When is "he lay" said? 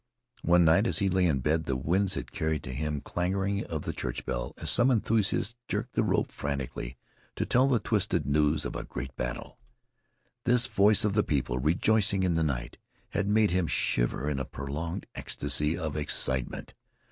0.97-1.27